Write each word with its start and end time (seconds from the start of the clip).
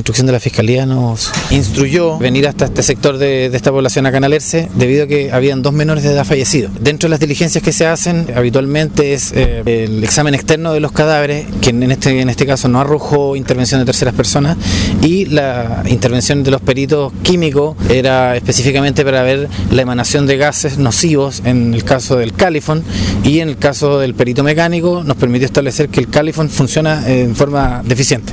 instrucción 0.00 0.26
de 0.26 0.32
la 0.32 0.40
Fiscalía 0.40 0.86
nos 0.86 1.30
instruyó 1.50 2.18
venir 2.18 2.48
hasta 2.48 2.64
este 2.64 2.82
sector 2.82 3.18
de, 3.18 3.46
esta 3.46 3.70
población 3.70 4.06
a 4.06 4.12
Canalerse 4.12 4.68
debido 4.74 5.04
a 5.04 5.06
que 5.06 5.30
habían 5.30 5.62
dos 5.62 5.72
menores 5.72 6.02
de 6.04 6.10
edad 6.10 6.24
fallecidos. 6.24 6.72
Dentro 6.80 7.06
de 7.06 7.10
las 7.10 7.20
diligencias 7.20 7.62
que 7.62 7.72
se 7.72 7.86
hacen 7.86 8.26
habitualmente 8.34 9.12
es 9.12 9.32
eh, 9.32 9.62
el 9.64 10.02
examen 10.02 10.34
externo 10.34 10.72
de 10.72 10.80
los 10.80 10.92
cadáveres, 10.92 11.46
que 11.60 11.70
en 11.70 11.90
este, 11.90 12.20
en 12.20 12.28
este 12.28 12.46
caso 12.46 12.68
no 12.68 12.80
arrojó 12.80 13.36
intervención 13.36 13.80
de 13.80 13.86
terceras 13.86 14.14
personas, 14.14 14.56
y 15.02 15.26
la 15.26 15.82
intervención 15.86 16.42
de 16.42 16.50
los 16.50 16.60
peritos 16.60 17.12
químicos 17.22 17.76
era 17.88 18.36
específicamente 18.36 19.04
para 19.04 19.22
ver 19.22 19.48
la 19.70 19.82
emanación 19.82 20.26
de 20.26 20.36
gases 20.36 20.78
nocivos 20.78 21.42
en 21.44 21.74
el 21.74 21.84
caso 21.84 22.16
del 22.16 22.32
califón 22.32 22.82
y 23.24 23.40
en 23.40 23.48
el 23.48 23.58
caso 23.58 23.98
del 23.98 24.14
perito 24.14 24.42
mecánico 24.42 25.02
nos 25.04 25.16
permitió 25.16 25.46
establecer 25.46 25.88
que 25.88 26.00
el 26.00 26.08
califón 26.08 26.48
funciona 26.48 27.08
en 27.08 27.36
forma 27.36 27.82
deficiente. 27.84 28.28